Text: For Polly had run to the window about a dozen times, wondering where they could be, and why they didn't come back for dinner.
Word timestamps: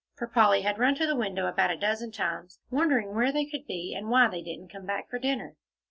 For 0.15 0.25
Polly 0.25 0.61
had 0.63 0.79
run 0.79 0.95
to 0.95 1.05
the 1.05 1.15
window 1.15 1.45
about 1.45 1.69
a 1.69 1.77
dozen 1.77 2.11
times, 2.11 2.57
wondering 2.71 3.13
where 3.13 3.31
they 3.31 3.45
could 3.45 3.67
be, 3.67 3.93
and 3.95 4.09
why 4.09 4.29
they 4.29 4.41
didn't 4.41 4.71
come 4.71 4.87
back 4.87 5.07
for 5.11 5.19
dinner. 5.19 5.57